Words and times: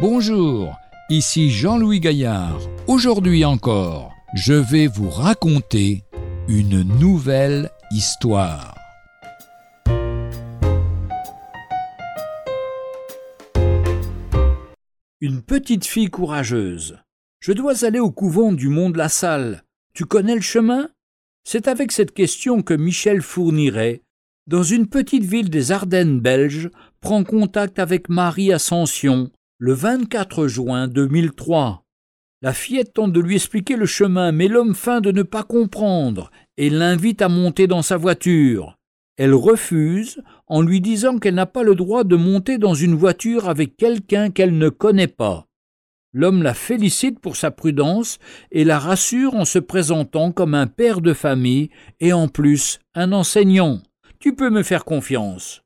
Bonjour, 0.00 0.78
ici 1.10 1.50
Jean-Louis 1.50 2.00
Gaillard. 2.00 2.58
Aujourd'hui 2.86 3.44
encore, 3.44 4.14
je 4.32 4.54
vais 4.54 4.86
vous 4.86 5.10
raconter 5.10 6.04
une 6.48 6.80
nouvelle 6.98 7.68
histoire. 7.90 8.74
Une 15.20 15.42
petite 15.42 15.84
fille 15.84 16.08
courageuse. 16.08 16.96
Je 17.40 17.52
dois 17.52 17.84
aller 17.84 18.00
au 18.00 18.10
couvent 18.10 18.52
du 18.52 18.68
Mont 18.70 18.88
de 18.88 18.96
la 18.96 19.10
Salle. 19.10 19.64
Tu 19.92 20.06
connais 20.06 20.34
le 20.34 20.40
chemin? 20.40 20.88
C'est 21.44 21.68
avec 21.68 21.92
cette 21.92 22.14
question 22.14 22.62
que 22.62 22.72
Michel 22.72 23.20
Fourniret, 23.20 24.00
dans 24.46 24.62
une 24.62 24.86
petite 24.86 25.24
ville 25.24 25.50
des 25.50 25.72
Ardennes 25.72 26.20
belges, 26.20 26.70
prend 27.02 27.22
contact 27.22 27.78
avec 27.78 28.08
Marie 28.08 28.50
Ascension, 28.50 29.30
le 29.62 29.74
24 29.74 30.46
juin 30.46 30.88
2003. 30.88 31.84
La 32.40 32.54
fillette 32.54 32.94
tente 32.94 33.12
de 33.12 33.20
lui 33.20 33.34
expliquer 33.34 33.76
le 33.76 33.84
chemin, 33.84 34.32
mais 34.32 34.48
l'homme 34.48 34.74
feint 34.74 35.02
de 35.02 35.12
ne 35.12 35.22
pas 35.22 35.42
comprendre 35.42 36.30
et 36.56 36.70
l'invite 36.70 37.20
à 37.20 37.28
monter 37.28 37.66
dans 37.66 37.82
sa 37.82 37.98
voiture. 37.98 38.78
Elle 39.18 39.34
refuse 39.34 40.22
en 40.46 40.62
lui 40.62 40.80
disant 40.80 41.18
qu'elle 41.18 41.34
n'a 41.34 41.44
pas 41.44 41.62
le 41.62 41.74
droit 41.74 42.04
de 42.04 42.16
monter 42.16 42.56
dans 42.56 42.72
une 42.72 42.94
voiture 42.94 43.50
avec 43.50 43.76
quelqu'un 43.76 44.30
qu'elle 44.30 44.56
ne 44.56 44.70
connaît 44.70 45.08
pas. 45.08 45.46
L'homme 46.14 46.42
la 46.42 46.54
félicite 46.54 47.20
pour 47.20 47.36
sa 47.36 47.50
prudence 47.50 48.18
et 48.50 48.64
la 48.64 48.78
rassure 48.78 49.34
en 49.34 49.44
se 49.44 49.58
présentant 49.58 50.32
comme 50.32 50.54
un 50.54 50.68
père 50.68 51.02
de 51.02 51.12
famille 51.12 51.68
et 52.00 52.14
en 52.14 52.28
plus 52.28 52.78
un 52.94 53.12
enseignant. 53.12 53.82
Tu 54.20 54.34
peux 54.34 54.48
me 54.48 54.62
faire 54.62 54.86
confiance. 54.86 55.60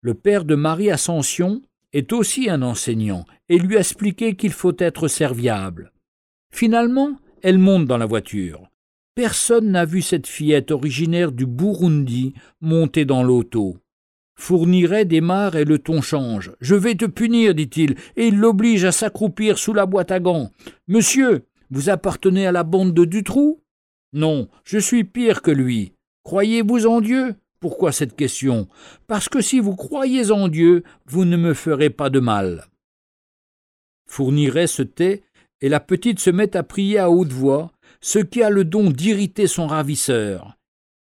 Le 0.00 0.14
père 0.14 0.46
de 0.46 0.54
Marie 0.54 0.90
Ascension 0.90 1.60
est 1.96 2.12
aussi 2.12 2.50
un 2.50 2.60
enseignant 2.60 3.24
et 3.48 3.58
lui 3.58 3.76
a 3.76 3.80
expliqué 3.80 4.36
qu'il 4.36 4.52
faut 4.52 4.76
être 4.78 5.08
serviable. 5.08 5.92
Finalement, 6.52 7.16
elle 7.42 7.58
monte 7.58 7.86
dans 7.86 7.96
la 7.96 8.06
voiture. 8.06 8.68
Personne 9.14 9.70
n'a 9.70 9.86
vu 9.86 10.02
cette 10.02 10.26
fillette 10.26 10.70
originaire 10.70 11.32
du 11.32 11.46
Burundi 11.46 12.34
monter 12.60 13.06
dans 13.06 13.22
l'auto. 13.22 13.78
Fourniret 14.38 15.06
démarre 15.06 15.56
et 15.56 15.64
le 15.64 15.78
ton 15.78 16.02
change. 16.02 16.52
Je 16.60 16.74
vais 16.74 16.96
te 16.96 17.06
punir, 17.06 17.54
dit-il, 17.54 17.94
et 18.16 18.28
il 18.28 18.36
l'oblige 18.36 18.84
à 18.84 18.92
s'accroupir 18.92 19.56
sous 19.56 19.72
la 19.72 19.86
boîte 19.86 20.10
à 20.10 20.20
gants. 20.20 20.50
Monsieur, 20.88 21.46
vous 21.70 21.88
appartenez 21.88 22.46
à 22.46 22.52
la 22.52 22.62
bande 22.62 22.92
de 22.92 23.06
Dutroux? 23.06 23.62
Non, 24.12 24.48
je 24.64 24.78
suis 24.78 25.04
pire 25.04 25.40
que 25.40 25.50
lui. 25.50 25.94
Croyez-vous 26.24 26.86
en 26.86 27.00
Dieu? 27.00 27.36
Pourquoi 27.60 27.92
cette 27.92 28.16
question? 28.16 28.68
Parce 29.06 29.28
que 29.28 29.40
si 29.40 29.60
vous 29.60 29.74
croyez 29.74 30.30
en 30.30 30.48
Dieu, 30.48 30.82
vous 31.06 31.24
ne 31.24 31.36
me 31.36 31.54
ferez 31.54 31.90
pas 31.90 32.10
de 32.10 32.20
mal. 32.20 32.66
Fourniret 34.06 34.66
se 34.66 34.82
tait, 34.82 35.22
et 35.60 35.68
la 35.68 35.80
petite 35.80 36.20
se 36.20 36.30
met 36.30 36.56
à 36.56 36.62
prier 36.62 36.98
à 36.98 37.10
haute 37.10 37.32
voix, 37.32 37.72
ce 38.00 38.18
qui 38.18 38.42
a 38.42 38.50
le 38.50 38.64
don 38.64 38.90
d'irriter 38.90 39.46
son 39.46 39.66
ravisseur. 39.66 40.56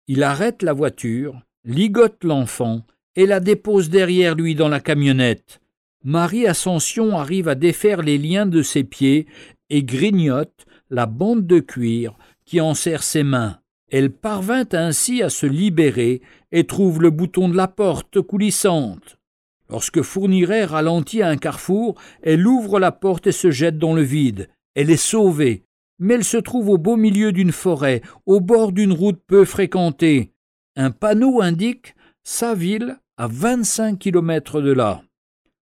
Il 0.06 0.22
arrête 0.22 0.62
la 0.62 0.72
voiture, 0.72 1.40
ligote 1.64 2.24
l'enfant, 2.24 2.86
et 3.16 3.26
la 3.26 3.40
dépose 3.40 3.90
derrière 3.90 4.34
lui 4.34 4.54
dans 4.54 4.68
la 4.68 4.80
camionnette. 4.80 5.60
Marie 6.04 6.46
Ascension 6.46 7.16
arrive 7.18 7.48
à 7.48 7.54
défaire 7.54 8.02
les 8.02 8.18
liens 8.18 8.46
de 8.46 8.62
ses 8.62 8.84
pieds 8.84 9.26
et 9.70 9.82
grignote 9.82 10.66
la 10.90 11.06
bande 11.06 11.46
de 11.46 11.60
cuir 11.60 12.14
qui 12.44 12.60
enserre 12.60 13.02
ses 13.02 13.22
mains. 13.22 13.58
Elle 13.90 14.10
parvint 14.10 14.66
ainsi 14.72 15.22
à 15.22 15.28
se 15.28 15.46
libérer 15.46 16.22
et 16.52 16.64
trouve 16.64 17.00
le 17.02 17.10
bouton 17.10 17.48
de 17.48 17.56
la 17.56 17.68
porte 17.68 18.20
coulissante. 18.20 19.18
Lorsque 19.70 20.02
Fourniret 20.02 20.64
ralentit 20.64 21.22
un 21.22 21.36
carrefour, 21.36 22.00
elle 22.22 22.46
ouvre 22.46 22.78
la 22.78 22.92
porte 22.92 23.26
et 23.26 23.32
se 23.32 23.50
jette 23.50 23.78
dans 23.78 23.94
le 23.94 24.02
vide. 24.02 24.48
Elle 24.74 24.90
est 24.90 24.96
sauvée, 24.96 25.64
mais 25.98 26.14
elle 26.14 26.24
se 26.24 26.36
trouve 26.36 26.68
au 26.68 26.78
beau 26.78 26.96
milieu 26.96 27.32
d'une 27.32 27.52
forêt, 27.52 28.02
au 28.26 28.40
bord 28.40 28.72
d'une 28.72 28.92
route 28.92 29.20
peu 29.26 29.44
fréquentée. 29.44 30.32
Un 30.76 30.90
panneau 30.90 31.40
indique 31.40 31.94
sa 32.22 32.54
ville 32.54 32.98
à 33.16 33.26
vingt-cinq 33.28 33.98
kilomètres 33.98 34.60
de 34.60 34.72
là. 34.72 35.02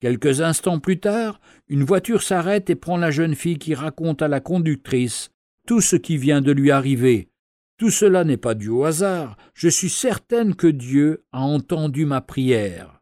Quelques 0.01 0.41
instants 0.41 0.79
plus 0.79 0.99
tard, 0.99 1.39
une 1.67 1.83
voiture 1.83 2.21
s'arrête 2.21 2.69
et 2.69 2.75
prend 2.75 2.97
la 2.97 3.11
jeune 3.11 3.35
fille 3.35 3.57
qui 3.57 3.73
raconte 3.73 4.21
à 4.21 4.27
la 4.27 4.39
conductrice 4.39 5.31
tout 5.67 5.81
ce 5.81 5.95
qui 5.95 6.17
vient 6.17 6.41
de 6.41 6.51
lui 6.51 6.71
arriver. 6.71 7.29
Tout 7.79 7.91
cela 7.91 8.25
n'est 8.25 8.35
pas 8.35 8.55
dû 8.55 8.67
au 8.67 8.83
hasard, 8.83 9.37
je 9.53 9.69
suis 9.69 9.89
certaine 9.89 10.53
que 10.53 10.67
Dieu 10.67 11.23
a 11.31 11.39
entendu 11.39 12.05
ma 12.05 12.19
prière. 12.19 13.01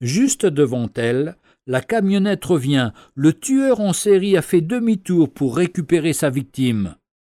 Juste 0.00 0.46
devant 0.46 0.88
elle, 0.94 1.36
la 1.66 1.82
camionnette 1.82 2.46
revient, 2.46 2.92
le 3.14 3.34
tueur 3.34 3.80
en 3.80 3.92
série 3.92 4.38
a 4.38 4.42
fait 4.42 4.62
demi-tour 4.62 5.30
pour 5.30 5.54
récupérer 5.54 6.14
sa 6.14 6.30
victime. 6.30 6.94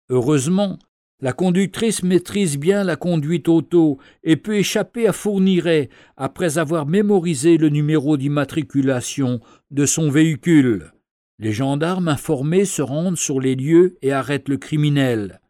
Heureusement, 0.09 0.80
la 1.20 1.34
conductrice 1.34 2.04
maîtrise 2.04 2.58
bien 2.58 2.86
la 2.86 2.96
conduite 2.96 3.50
auto 3.50 3.98
et 4.24 4.38
peut 4.38 4.56
échapper 4.56 5.08
à 5.08 5.14
Fourniret 5.14 5.90
après 6.16 6.58
avoir 6.58 6.86
mémorisé 6.86 7.58
le 7.58 7.68
numéro 7.68 8.16
d'immatriculation 8.16 9.42
de 9.72 9.86
son 9.86 10.09
véhicule. 10.09 10.94
Les 11.38 11.52
gendarmes 11.52 12.08
informés 12.08 12.64
se 12.64 12.82
rendent 12.82 13.18
sur 13.18 13.42
les 13.42 13.56
lieux 13.56 13.98
et 14.02 14.14
arrêtent 14.14 14.48
le 14.48 14.58
criminel. 14.58 15.41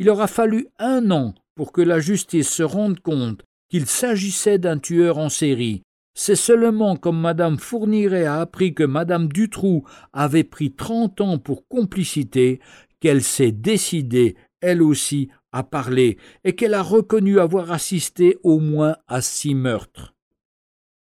Il 0.00 0.08
aura 0.08 0.28
fallu 0.28 0.66
un 0.78 1.10
an 1.10 1.34
pour 1.54 1.72
que 1.72 1.82
la 1.82 2.00
justice 2.00 2.48
se 2.48 2.62
rende 2.62 3.00
compte 3.00 3.44
qu'il 3.68 3.84
s'agissait 3.84 4.58
d'un 4.58 4.78
tueur 4.78 5.18
en 5.18 5.28
série. 5.28 5.82
C'est 6.14 6.36
seulement 6.36 6.96
comme 6.96 7.20
Madame 7.20 7.58
Fourniret 7.58 8.24
a 8.24 8.40
appris 8.40 8.72
que 8.72 8.82
Madame 8.82 9.28
Dutroux 9.28 9.84
avait 10.14 10.42
pris 10.42 10.72
trente 10.72 11.20
ans 11.20 11.36
pour 11.36 11.68
complicité 11.68 12.60
qu'elle 13.00 13.22
s'est 13.22 13.52
décidée, 13.52 14.36
elle 14.62 14.82
aussi, 14.82 15.28
à 15.52 15.64
parler, 15.64 16.16
et 16.44 16.54
qu'elle 16.54 16.74
a 16.74 16.82
reconnu 16.82 17.38
avoir 17.38 17.70
assisté 17.70 18.38
au 18.42 18.58
moins 18.58 18.96
à 19.06 19.20
six 19.20 19.54
meurtres. 19.54 20.14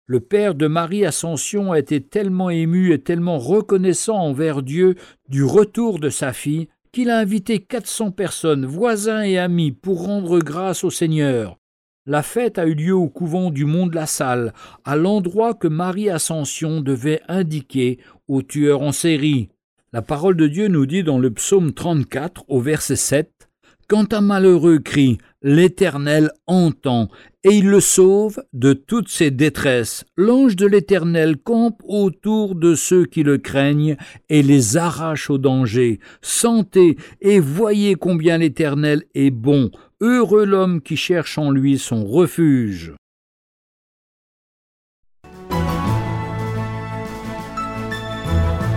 Le 0.05 0.21
père 0.21 0.55
de 0.55 0.67
Marie 0.67 1.05
Ascension 1.05 1.73
a 1.73 1.79
été 1.79 1.99
tellement 1.99 2.49
ému 2.49 2.93
et 2.93 3.01
tellement 3.01 3.39
reconnaissant 3.39 4.19
envers 4.19 4.63
Dieu 4.63 4.95
du 5.27 5.43
retour 5.43 5.99
de 5.99 6.09
sa 6.09 6.31
fille 6.31 6.69
qu'il 6.95 7.09
a 7.09 7.19
invité 7.19 7.59
quatre 7.59 7.87
cents 7.87 8.11
personnes, 8.11 8.65
voisins 8.65 9.21
et 9.21 9.37
amis, 9.37 9.73
pour 9.73 10.05
rendre 10.05 10.39
grâce 10.39 10.85
au 10.85 10.89
Seigneur. 10.89 11.57
La 12.05 12.23
fête 12.23 12.57
a 12.57 12.65
eu 12.65 12.73
lieu 12.73 12.95
au 12.95 13.09
couvent 13.09 13.51
du 13.51 13.65
Mont 13.65 13.87
de 13.87 13.95
la 13.95 14.05
Salle, 14.05 14.53
à 14.85 14.95
l'endroit 14.95 15.55
que 15.55 15.67
Marie 15.67 16.09
Ascension 16.09 16.79
devait 16.79 17.19
indiquer 17.27 17.99
au 18.29 18.41
tueur 18.41 18.81
en 18.81 18.93
série. 18.93 19.49
La 19.91 20.01
parole 20.01 20.37
de 20.37 20.47
Dieu 20.47 20.69
nous 20.69 20.85
dit 20.85 21.03
dans 21.03 21.19
le 21.19 21.31
psaume 21.31 21.73
34 21.73 22.45
au 22.47 22.61
verset 22.61 22.95
7 22.95 23.49
quand 23.87 24.13
un 24.13 24.21
malheureux 24.21 24.79
crie, 24.79 25.17
l'Éternel 25.41 26.31
entend, 26.47 27.09
et 27.43 27.57
il 27.57 27.69
le 27.69 27.79
sauve 27.79 28.43
de 28.53 28.73
toutes 28.73 29.09
ses 29.09 29.29
détresses. 29.29 30.05
L'ange 30.17 30.55
de 30.55 30.65
l'Éternel 30.65 31.37
campe 31.37 31.81
autour 31.87 32.55
de 32.55 32.73
ceux 32.73 33.05
qui 33.05 33.23
le 33.23 33.37
craignent 33.37 33.97
et 34.29 34.41
les 34.41 34.77
arrache 34.77 35.29
au 35.29 35.37
danger. 35.37 35.99
Sentez 36.21 36.97
et 37.21 37.39
voyez 37.39 37.95
combien 37.95 38.39
l'Éternel 38.39 39.03
est 39.13 39.31
bon. 39.31 39.69
Heureux 40.01 40.45
l'homme 40.45 40.81
qui 40.81 40.97
cherche 40.97 41.37
en 41.37 41.51
lui 41.51 41.77
son 41.77 42.05
refuge. 42.05 42.93